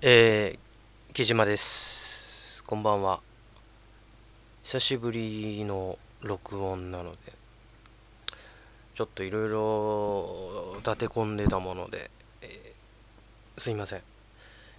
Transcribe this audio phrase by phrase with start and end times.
[0.00, 2.62] えー、木島です。
[2.62, 3.18] こんばんは。
[4.62, 7.18] 久しぶりの録音なので、
[8.94, 12.08] ちょっといろいろ立て込んでたもので、
[12.40, 14.02] えーすいません。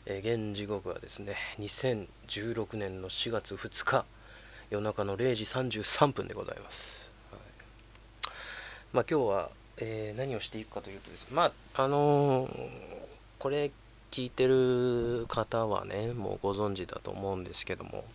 [0.05, 4.05] えー現時刻はですね、2016年の4月2日、
[4.69, 7.12] 夜中の0時33分でございます。
[8.93, 12.49] まあ今日は、えー何をしていくかというとですね、まあ、あのー
[13.39, 13.71] これ
[14.11, 18.05] 聞いてる方はねもうご存知だと思うんですけども、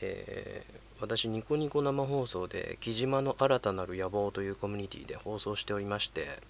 [0.00, 6.40] えー私ニコニコ生放送で「木島の新たなる野望」というコミュニティで放送しておりまして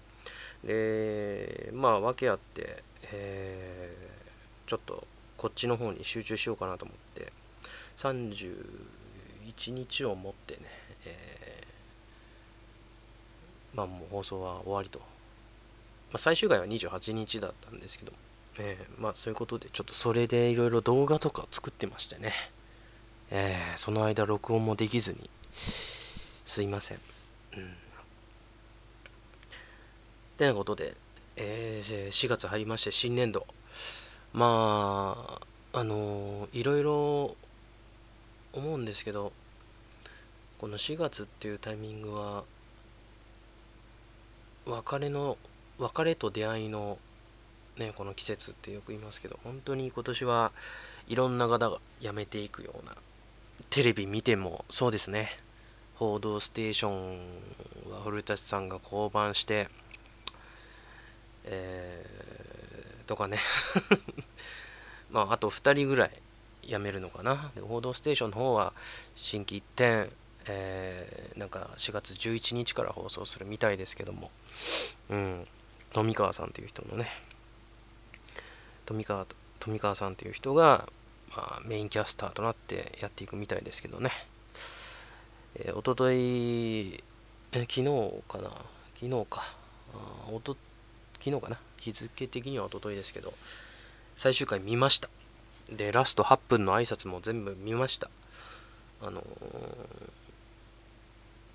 [0.63, 4.19] でまあ訳あって、えー
[4.65, 7.31] ちょっとこっちの方に集中しようかなと思って
[7.97, 10.61] 31日をもってね、
[11.05, 11.38] えー
[13.73, 14.99] まあもう放送は終わりと。
[14.99, 15.05] ま
[16.13, 18.11] あ、最終回は28日だったんですけど、
[18.59, 22.33] えーまあそういうことでちょっとそれでいろいろ動画とかを作ってましてね、
[23.31, 25.29] えーその間録音もできずに。
[26.45, 26.99] すいません。
[27.57, 27.73] うん。
[30.37, 30.95] てなことで、
[31.35, 33.45] えー4月入りまして新年度。
[34.33, 35.39] ま
[35.73, 37.35] ああのーいろいろ
[38.53, 39.31] 思うんですけど
[40.57, 42.43] この4月っていうタイミングは
[44.65, 45.37] 別れの
[45.77, 46.97] 別れと出会いの
[47.77, 50.51] ねこの季節ってよく言いますけど本当に今年は
[51.07, 52.95] いろんな方が辞めていくような
[53.69, 55.29] テレビ見てもそうですね
[55.95, 57.19] 「報道ステーション」
[57.91, 59.69] は古舘さんが降板して
[61.45, 62.19] えー
[63.09, 63.39] とかね。
[65.09, 66.11] まああと2人ぐらい
[66.61, 67.51] 辞めるのかな。
[67.55, 68.71] で報道ステーションの方は
[69.15, 70.11] 新規一転
[70.47, 74.29] えーなんか4月11日から放送するみたいですけども。
[75.09, 75.47] うん。
[75.93, 77.07] 富川さんっていう人のね。
[78.85, 79.25] 富川
[79.59, 80.89] 富川さんっていう人が、
[81.35, 84.11] まあ、メインキャスターとなってやっていくみたいですけどね、
[85.55, 87.01] えー、おととい
[87.51, 87.83] え昨日
[88.27, 88.49] かな？
[88.95, 89.41] 昨日か。
[89.93, 90.57] あおと
[91.19, 91.57] 昨日かな？
[91.77, 93.33] 日付的にはおとといですけど
[94.17, 95.09] 最終回見ました。
[95.71, 98.09] でラスト8分の挨拶も全部見ました。
[99.01, 99.23] あのー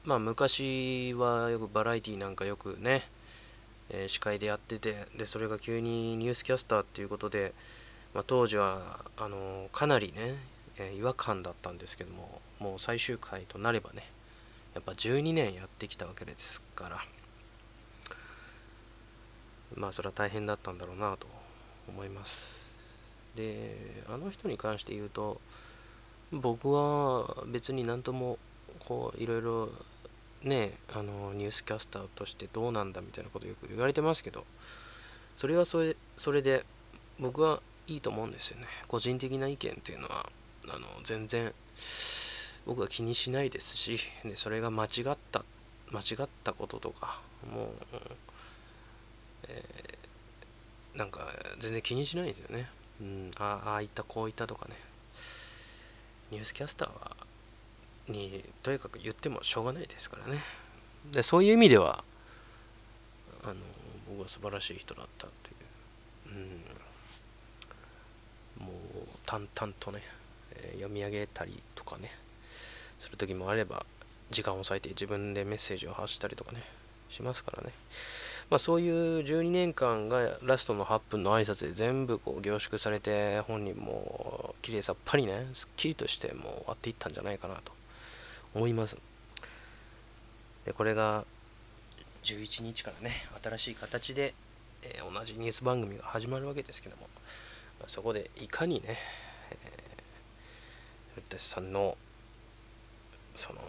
[0.04, 3.02] まあ昔はよくバラエティなんかよくね
[3.90, 7.54] えー司会でやっててでそれが急にニュースキャスターっていうことで、
[8.12, 10.36] まあ、当時はあのかなりね、
[10.76, 14.04] えー違和感だったんですけどももう最終回となればね
[14.74, 16.98] やっぱ12年やってきたわけですから
[19.76, 21.26] まあそれは大変だったんだろうなと
[21.88, 22.64] 思います。
[23.36, 25.40] であの人に関して言うと
[26.30, 28.38] 僕は別になんとも
[28.80, 29.68] こういろいろ
[30.44, 34.44] ねあのニュースキャスターとしてどうなんだみたいなことよく言われてますけど
[35.36, 36.64] それはそれそれで
[37.18, 38.66] 僕はいいと思うんですよね。
[38.88, 40.26] 個人的な意見っていうのは
[40.68, 41.52] あの全然
[42.66, 45.44] 僕は気にしないですしでそれが間違った
[45.90, 47.20] 間違ったこととか
[47.52, 47.68] もう、
[49.48, 50.04] えー
[50.94, 51.28] なんか
[51.58, 52.68] 全然気にしないんですよね、
[53.00, 54.76] うん、ああいったこういったとかね。
[56.30, 57.16] ニュースキャスターは
[58.08, 60.40] にとにかく言ってもしょうがないですからね。
[61.12, 62.04] でそういう意味では
[63.42, 63.54] あの
[64.08, 65.32] 僕は素晴らしい人だったと
[66.30, 66.36] いう、
[68.60, 68.76] うん、もう
[69.26, 70.02] 淡々とね、
[70.52, 72.10] えー読み上げたりとかね
[72.98, 73.84] する時もあれば
[74.30, 76.62] 時間を割いて自分でメッセージを発したりとかね
[77.10, 77.70] しますからね。
[78.50, 87.72] まあそういう12年間がラストの8分の挨拶で全部こう凝縮されて本人も綺麗さっぱりねすっきりとしてもう終わっていったんじゃないかなと。
[88.54, 88.96] 思います。
[90.64, 91.24] でこれが
[92.24, 94.34] 11日からね新しい形で、
[94.82, 97.08] えー同じニュース番組が始まるわけですけども、
[97.86, 98.96] そこでいかにね、
[99.50, 101.96] えー、古さんの
[103.34, 103.60] その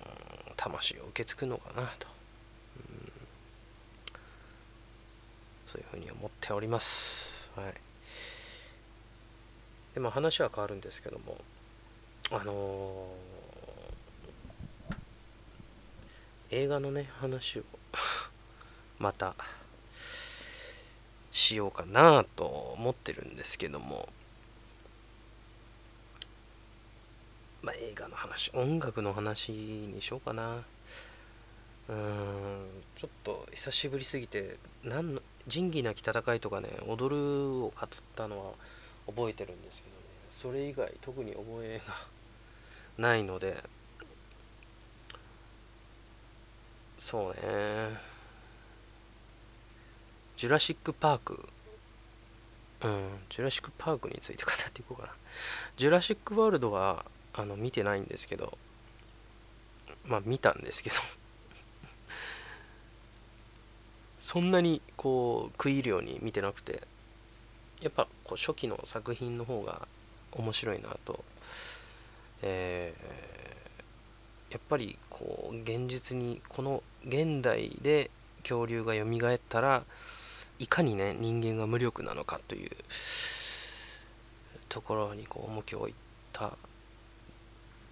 [0.55, 2.07] 魂を受け継ぐのかなと、
[2.77, 3.11] うん。
[5.65, 7.51] そういうふうに思っております。
[7.55, 7.73] はい。
[9.95, 11.37] でまあ話は変わるんですけども
[12.31, 13.44] あのー
[16.51, 17.63] 映画のね話を
[18.99, 19.35] また
[21.31, 24.07] しようかなと思ってるんですけども。
[27.61, 30.63] まあ映画の話音楽の話にしようかな。
[31.89, 37.21] うーんちょっと久しぶりすぎて何の仁義なき戦いとかね踊る
[37.63, 38.53] を語ったのは
[39.07, 40.03] 覚えてるんですけどね。
[40.29, 41.93] それ以外特に覚えが
[42.97, 43.63] ないので。
[46.97, 47.39] そうね。
[50.37, 51.47] ジュラシック・パーク
[52.83, 55.13] うんジュラシック・パークについて語っていこうかな。
[55.77, 58.57] ジュラシック・ワールドはあの見てないんですけど。
[60.05, 60.95] まあ見たんですけど。
[64.21, 66.81] そんなにこう食い入るように見てなくて。
[67.81, 69.87] やっぱこう初期の作品の方が
[70.31, 71.23] 面白いなと、
[72.41, 73.54] えー、
[74.55, 78.09] やっぱりこう現実にこの現代で
[78.41, 79.03] 恐竜が蘇
[79.33, 79.83] ったら
[80.59, 82.71] いかにね人間が無力なのかという
[84.69, 85.93] ところにこう重きを置い
[86.31, 86.53] た、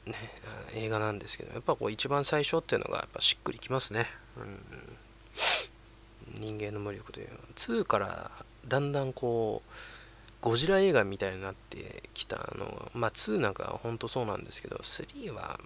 [0.05, 0.13] ね、
[0.73, 4.07] 映画なんですけどやっぱこう一番最初っていうのがやっぱしっくりきますね、
[4.37, 4.39] う
[6.39, 8.31] ん、人間の無力というのは2から
[8.69, 9.71] だんだんこう
[10.39, 15.59] ゴジラ映画みたいになってきたのがまあ2なんかは本当そうなんですけど3は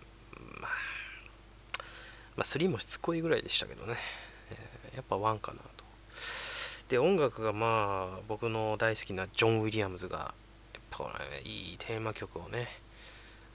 [2.38, 3.96] まあ3もしつこいぐらいでしたけどね、
[4.52, 5.84] えー、やっぱ1かなと。
[6.88, 10.34] で音楽がまあ僕の大好きなジョン・ウィリアムズが
[10.74, 12.68] やっぱ、ね、いいテーマ曲をね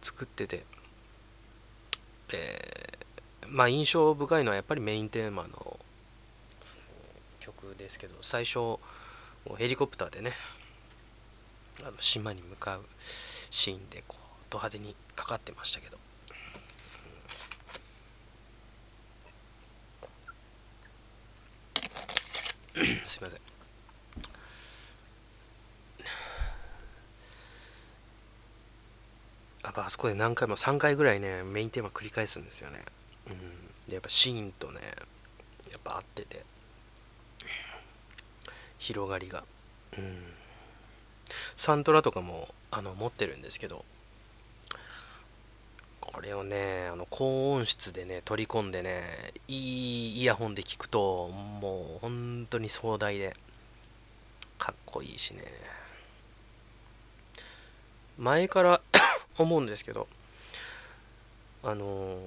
[0.02, 0.64] 作ってて、
[2.34, 5.78] えー、まあ印象深いのはやっぱりメインテーマの
[7.40, 8.78] 曲ですけど最初
[9.56, 10.32] ヘリコプターでね
[11.82, 12.85] あの島に向かう
[13.50, 15.96] シーンでこうド派手にかかってましたけど。
[23.06, 23.40] すいません。
[29.64, 32.82] やっぱあそこで何回も3回ぐらいねメインテーマ繰り返すんですよね。
[33.28, 33.36] うん。
[33.88, 34.80] でやっぱシーンとね
[35.70, 36.44] やっぱ合ってて。
[38.78, 39.44] 広がりが。
[39.96, 40.32] うん。
[41.56, 43.84] サントラとかもあの持ってるんですけど。
[46.02, 49.02] これをねあの高音質でね取り込んでね
[49.49, 53.37] いいイヤホンで聞くともう本当に壮大で
[54.58, 55.44] かっこいいしね
[58.19, 58.81] 前から
[59.38, 60.06] 思うんですけど
[61.64, 62.19] あのー、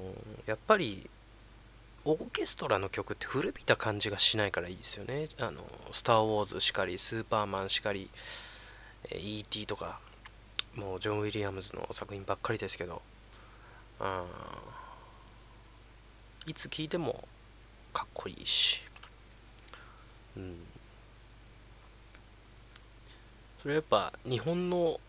[0.48, 1.10] やっぱり
[2.08, 5.28] オーケストラの曲って古びた感じがしないからいいですよね。
[5.40, 8.12] あの、スター・ウォーズしかり、スーパーマンしかり、
[9.12, 9.66] E.T.
[9.66, 10.00] とか、
[10.76, 13.02] もうジョン・ウィリアムズの作品ばっかりですけど、
[16.48, 17.24] いつ聴いても
[17.94, 18.82] かっこいいし、
[20.38, 20.58] うん、
[23.62, 25.00] それやっぱ日本の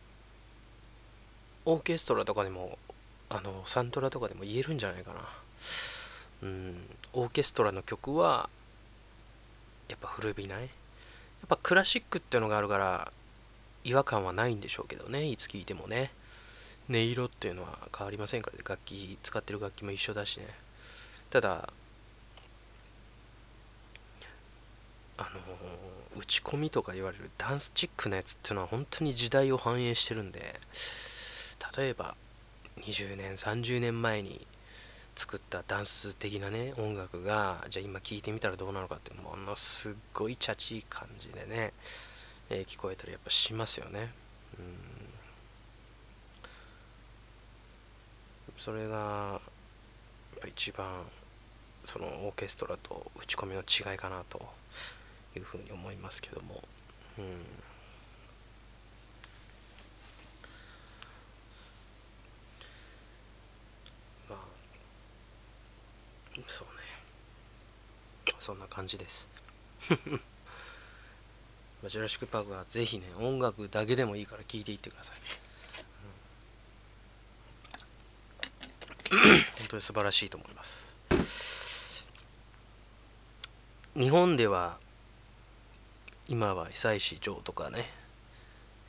[1.64, 2.78] オーケストラとかでも
[3.28, 5.20] あのサントラとかでも言えるんじゃないかな、
[6.44, 6.76] うん、
[7.12, 8.48] オーケストラの曲は
[9.88, 10.62] やっぱ古びない。
[10.62, 10.68] やっ
[11.48, 13.12] ぱクラシックっていうのがあるから
[13.84, 16.10] 違和感はないんでしょうけどねいつ聴いてもね
[16.88, 18.50] 音色っていうのは変わりませんか？
[18.50, 20.46] らね楽器使ってる楽器も一緒だしね。
[21.30, 21.68] ただ
[25.18, 30.60] あのー、打ち込みとか言われるダンスチックなやつっていうのは本当に時代を反映してるんで
[31.76, 32.14] 例えば
[32.80, 34.46] 20年30年前に
[35.14, 41.72] 作ったダンス的なね音楽がじゃあ今聴いてみたらどうなのかってものすごいチャチい感じでね、
[42.50, 44.12] えー、聞こえたりやっぱしますよね。
[44.58, 44.95] うん。
[48.56, 49.40] それがや
[50.36, 51.04] っぱ一番
[51.84, 54.42] そのオーケストラと打ち込みの違いかなと
[55.36, 56.60] いうふうに思いますけども、
[57.18, 57.24] うん、
[64.28, 64.38] まあ
[66.48, 66.82] そうね。
[68.40, 69.28] そんな感じです。
[69.88, 75.45] ジュラシック・パークはぜひね音楽だけでもいいから聴いていってくださいね。
[79.66, 80.96] 本当に素晴らしいと思います。
[83.96, 84.78] 日本では
[86.28, 87.84] 今は久石譲とかね、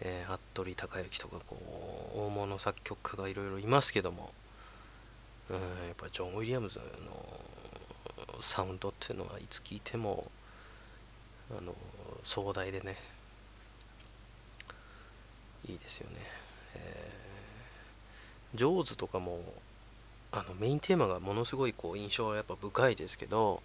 [0.01, 1.57] えー、服部孝之とかこ
[2.15, 4.31] う大物作曲家がいろいろいますけども、
[5.50, 5.62] うん、や
[5.93, 6.86] っぱジョン・ウィリアムズの
[8.39, 10.29] サウンドっていうのはいつ聴いても
[11.57, 11.74] あの
[12.24, 12.98] 壮大でね
[15.67, 16.17] いいですよね、
[16.75, 19.41] えー、ジョーズとかも
[20.39, 23.62] あのメインテーマがものすごいこう印象はやっぱ深いですけど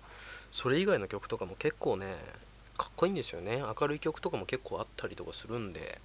[0.51, 2.17] それ以外の曲とかも結構ね
[2.79, 3.63] かっこいいんですよね。
[3.81, 6.01] 明るい曲とかも結構あったりとかするんで。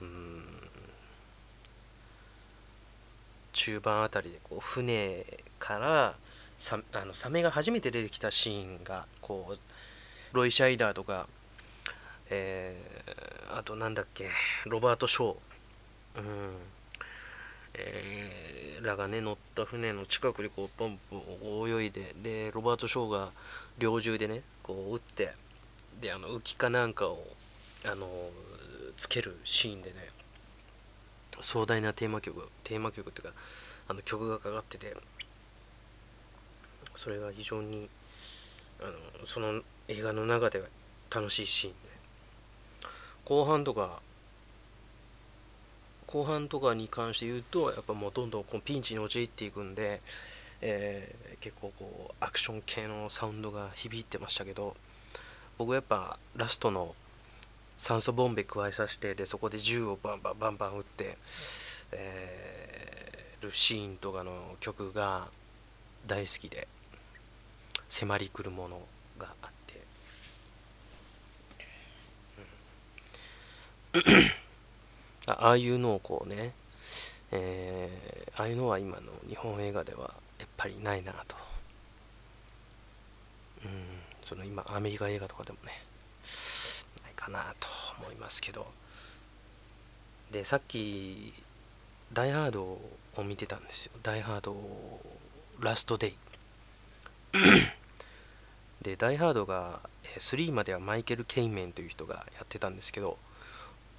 [0.00, 0.44] うん。
[3.52, 5.24] 中盤あたりでこう船
[5.58, 6.14] から
[6.58, 11.26] さあのサメが初めて出てきたシーンがこうロイ・シャイダーとか、
[12.28, 14.28] えー、あとなんだっけ
[14.66, 16.24] ロバート・ショー、うん。
[17.78, 23.30] えー、らがね乗った船の近くでこうポンポン泳いででロバート・ショーが
[23.78, 25.32] 猟銃でねこう撃って
[26.00, 27.22] であの浮きかなんかを
[27.84, 28.08] あの
[28.96, 29.96] つけるシーンでね
[31.40, 33.34] 壮大なテーマ曲テーマ曲っていうか
[33.88, 34.96] あの曲がかかってて
[36.94, 37.88] それが非常に
[38.80, 38.84] あ
[39.20, 40.66] のその映画の中では
[41.14, 41.78] 楽しいシーンで
[43.24, 44.00] 後半とか
[46.06, 50.00] 後半とかに関して言うとやっぱもうどんどんこうピンチに陥っていくんで、
[50.60, 54.76] えー、結構こうアクション系のサウンドが響いてましたけど
[55.58, 56.94] 僕はやっぱラストの
[57.76, 61.18] 酸素ボンベ加えさせてでそこで銃をバンバンバンバン撃って、
[61.92, 65.28] えー、るシーンとかの曲が
[66.06, 66.68] 大好きで
[67.88, 68.80] 迫り来るもの
[69.18, 69.82] があって、
[73.94, 74.45] うん、
[75.26, 76.52] ああいうのをこうね、
[77.32, 81.36] えー、ああいうのは今の日本映画ではやっぱりないなと、
[83.64, 83.70] うん、
[84.22, 85.72] その今アメリカ映画とかでもね
[87.02, 87.68] ないかなと
[88.00, 88.66] 思いますけど。
[90.30, 91.32] でさっき
[92.12, 92.64] 「ダイ・ハード」
[93.16, 94.56] を見てたんですよ「ダイ・ハード
[95.60, 96.16] ラストデイ」
[98.82, 99.80] で、ダイ・ハードが
[100.18, 103.18] 3まではマイケル・ケイメンという人がやってたんですけど、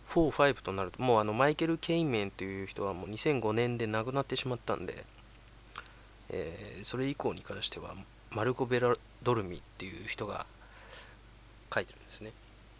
[0.10, 5.06] 4、5となると、もうあのマイケル・ケイメンという人はもう2005年で亡くなってしまったんで、
[6.30, 7.94] えー、それ以降に関しては、
[8.32, 10.46] マルコ・ベラドルミっていう人が
[11.74, 12.32] 書いてるんですね。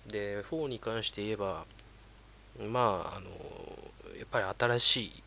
[0.08, 1.66] で、4に関して言えば、
[2.60, 3.30] まあ、あの、
[4.18, 4.46] やっぱり
[4.78, 5.24] 新しい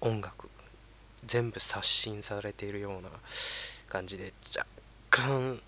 [0.00, 0.48] 音楽、
[1.24, 3.08] 全部刷新されているような
[3.88, 4.66] 感じで、若
[5.10, 5.60] 干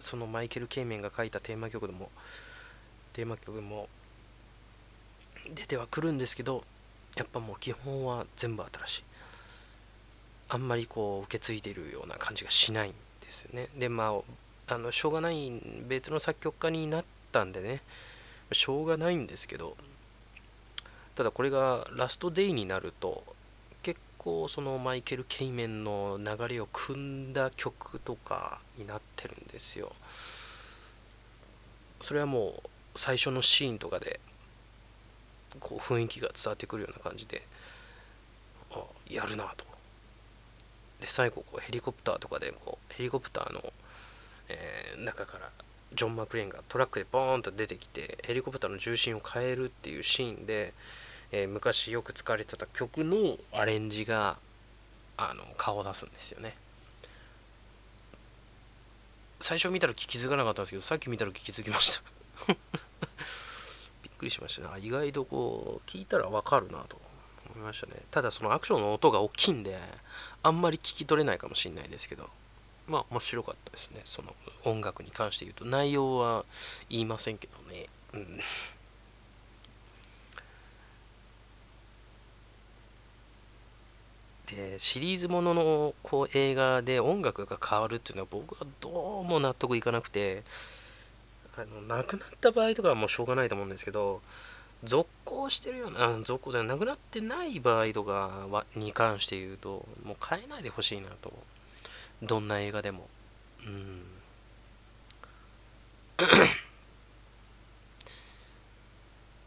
[0.00, 2.10] そのマイケル・ケイメンが書いたテーマ曲でも
[3.12, 3.88] テーマ曲も
[5.54, 6.64] 出てはくるんですけど
[7.16, 9.04] やっぱもう基本は全部新しい。
[10.50, 13.68] あんまりこう受け継いでるような感じがしないんですよね。
[13.76, 14.14] でま
[14.68, 15.52] ああのしょうがない
[15.88, 17.82] 別の作曲家になったんでね。
[18.52, 19.76] しょうがないんですけど
[21.14, 23.22] ただこれがラストデイになると
[23.82, 29.92] 結構そのマイケル・ケイメンの流れを組んだ曲とかになってるんですよ。
[32.00, 34.20] それはもう最初のシーンとかで
[35.60, 37.42] こう雰囲気が伝わってくるような感じで
[38.72, 39.64] あやるなと。
[41.00, 43.72] で最後こうヘリコプターとかでこうヘリコプターの、
[44.48, 45.50] えー、中から
[45.94, 50.72] ジョン・マクレーンがトラックでボーンと出てきてヘリコプターの重心を変えるっていうシーンで
[51.30, 54.38] えー、昔よく使われてた曲のアレンジが
[55.16, 56.54] あの顔を出すんですよね。
[59.40, 62.00] 最初見たら気づかなかったんですけどさっき見たら気づきまし
[62.46, 62.56] た。
[64.18, 64.68] くりしました。
[64.68, 67.00] ね意外とこう聞いたらわかるなと
[67.54, 67.94] 思いましたね。
[68.10, 69.78] ただそのアクションの音が大きいんで
[70.42, 72.28] あんまり聞き取れないかもしれないですけど
[72.86, 74.02] まあ面白かったですね。
[74.04, 74.34] その
[74.64, 75.64] 音楽に関して言うと。
[75.64, 76.44] 内容は
[76.90, 77.86] 言いませんけどね。
[78.14, 78.40] うん。
[84.46, 90.42] でシリーズもののこう映画で音楽が変わるっていうのは僕はどうも納得いかなくて
[91.58, 94.22] あの亡くなった場合とかはもうしょうがないと思うんですけど
[94.84, 101.32] 続行してるような続行ではなくなってない場合とかはに関して言うともう変えないでほしいなと。
[102.22, 103.08] どんな映画でも。
[103.64, 104.02] うん。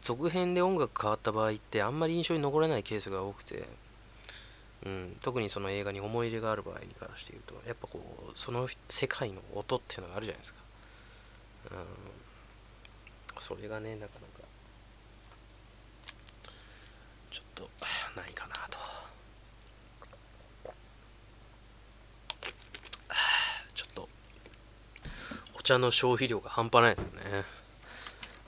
[0.00, 3.64] 続編で音楽変わった場合ってあんまり印象に残らないケースが多くて。
[4.84, 10.60] うん、特にその映画に思い入れがある場合に関して言うとやっぱこうその世界の音っていうのがあるじゃないですか、
[11.70, 11.78] うん、
[13.38, 14.48] それがねなかなか
[17.30, 17.70] ちょっと
[18.16, 18.78] ないかなと。
[23.74, 24.08] ちょっと
[25.54, 27.44] お茶の消費量が半端ないですよね、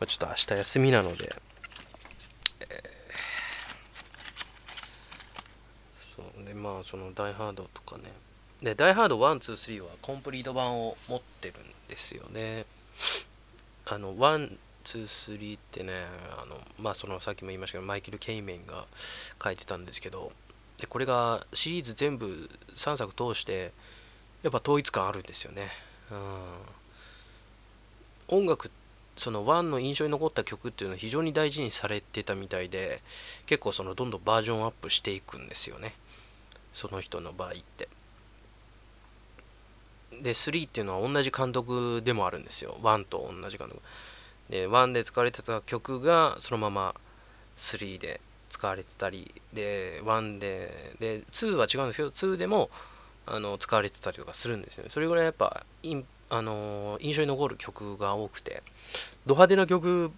[0.01, 1.35] まあ、ちょっと明日休みなので。
[6.55, 8.05] まあそのダイハードとかね。
[8.63, 12.65] でダイハード123はコンプリート版を持ってるんですよね。
[13.87, 15.93] あの123ってね
[16.41, 18.87] あのまあそのさっきも言いましたけどマイケル・ケイメンが
[19.43, 20.33] 書いてたんですけど
[20.79, 23.73] でこれがシリーズ全部3作通して
[24.43, 25.69] やっぱ統一感あるんですよね、
[28.31, 28.71] うん、音楽
[29.17, 33.01] その1の印象に残った曲っていうのは非常に大事にされてたみたいで
[33.47, 35.95] 結構そのどんどんバージョンアップしていくんですよね。
[36.73, 37.89] その人の場合って。
[40.23, 42.77] で3っていうのは同じ監督でもあるんですよ。
[42.83, 43.81] 1と同じ監督。
[44.51, 46.95] で1で使われてた曲がそのまま
[47.57, 52.71] 3で使われてたりで1でで2は違うんですけど2でも
[53.27, 54.91] あの使われてたりとかするんですよね。
[54.91, 55.65] それぐらいやっぱ
[56.31, 58.63] あの印象に残る曲が多くて。
[59.27, 60.13] ド派手な曲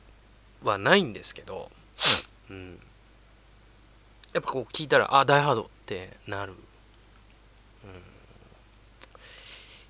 [0.65, 1.71] はないんですけど、
[2.51, 2.79] うん、
[4.33, 6.59] やっぱこう聞いたらあダイハードってなる、うん、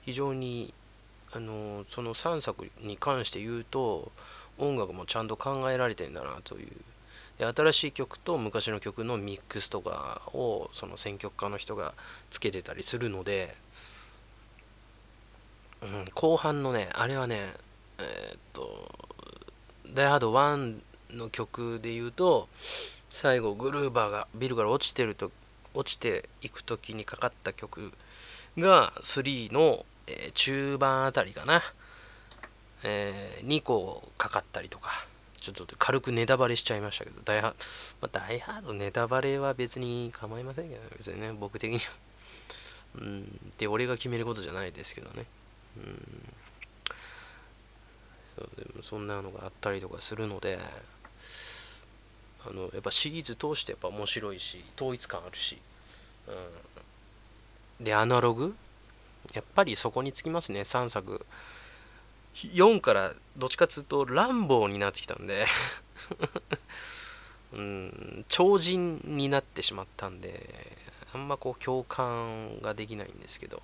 [0.07, 0.73] 非常に
[1.33, 4.11] あのその3作に関して言うと
[4.59, 6.69] 音楽もちゃんと考えられてんだなという。
[7.39, 11.93] で新しい曲と昔の曲のミックスとかをその選曲家の人が
[12.31, 13.55] つけてたりするので、
[15.83, 17.53] うん、後半のねあれはね
[17.99, 18.89] えー、っと
[19.93, 20.81] 「ダイハード1」
[21.13, 22.49] の曲で言うと
[23.11, 25.31] 最後グルーバーがビルから落ちてると
[25.75, 27.93] 落ちていく時にかかった曲
[28.59, 31.63] が3の、えー、中盤あたりかな、
[32.85, 34.91] えー、2個かかったりとか
[35.53, 37.55] ちょっと軽くネタバレしちゃいましたけど、ダイハ,、
[38.01, 41.85] まあ、ダイハードネタバレは別に構いませんけど、ね、別にね、僕的には。
[42.97, 45.27] うん、って俺が決めることじゃないですけどね。
[45.77, 46.35] うん、
[48.37, 50.59] そうでもそんなのがあったりとかするので、
[52.45, 55.59] あのやっぱシリーズ通してやっぱ面白いし、統一感あるし、
[57.79, 58.57] うん、で、アナログ
[59.35, 61.27] やっぱりそこにつきますね、3作。
[62.35, 65.47] 4からどっちかっていうと乱暴になってきたんで。
[67.55, 70.77] うん超人になってしまったんで
[71.15, 73.63] あんまこう共感ができないんですけど、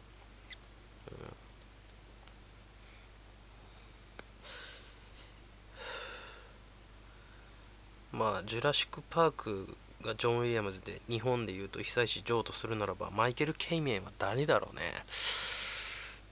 [8.13, 14.83] まあジュラシック・パークがジョン・ウィリアムズで日本でいうと久石譲とするならばマイケル・ケイメンは誰だろうね。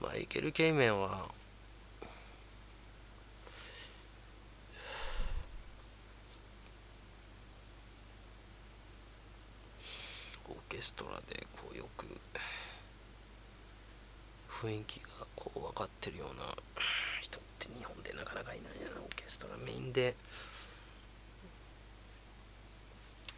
[0.01, 1.29] マイケル・ケイメンは
[10.49, 12.05] オーケストラでこうよく
[14.49, 16.55] 雰囲気がこう分かってるような
[17.21, 19.57] 人って日本でなかなかいないなオーケストラ。
[19.57, 20.15] メインで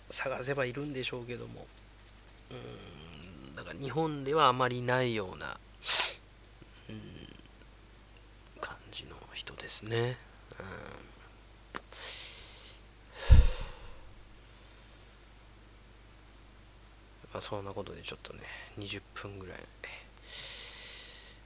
[0.09, 1.65] 探せばいるんでしょうけども
[2.51, 5.57] うんだから日本ではあまりないような
[6.89, 7.01] うん
[8.59, 10.17] 感じの人ですね。
[10.59, 11.03] うん
[17.33, 18.41] まあ、そんなことでちょっとね、
[18.77, 19.57] 20分ぐらい、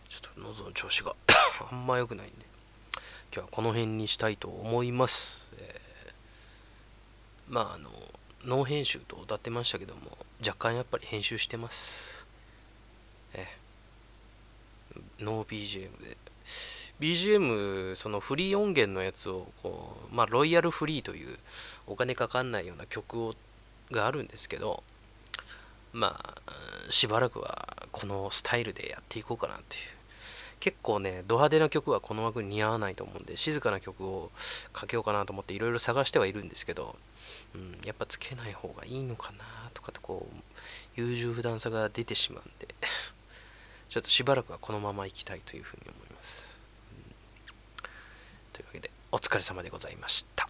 [0.10, 1.15] ちょっと喉の調子が
[1.72, 2.46] あんま良くないんで、
[3.34, 5.50] 今日はこの辺にしたいと思います。
[5.58, 7.89] えー、まあ、あの、
[8.47, 10.01] ノー編集と歌ってましたけども、
[10.39, 12.25] 若干やっぱり編集してます。
[13.33, 13.45] え、
[15.19, 16.15] ノー BGM で。
[17.01, 21.38] BGM、そのフリー音源のやつをこう、まあ、ロイヤルフリーという
[21.88, 23.36] お金かかんないような曲を
[23.91, 24.81] があるんですけど、
[25.91, 26.41] まあ、
[26.89, 29.96] しばらくはこのスタイルでやっていこうかなっていう。
[30.60, 34.32] 結構ね、ド派手な曲はこの枠に似合わないと思うんで、静かな曲を
[34.74, 36.96] かけようかなと思っていろいろ探してはいるんですけど、
[37.56, 39.43] うん、やっぱつけない方がいいのかな
[39.74, 40.36] とかってこう、
[40.96, 42.67] 優柔不断さが出てしまうんで、
[43.89, 46.60] ちょっとしばらくはこのままいきたいというふうに思います。
[46.91, 47.86] うん、
[48.54, 50.50] というわけで、お疲れ様でございました。